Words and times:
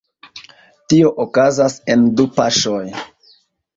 Tio 0.93 1.11
okazas 1.25 1.77
en 1.97 2.07
du 2.21 2.29
paŝoj. 2.39 2.85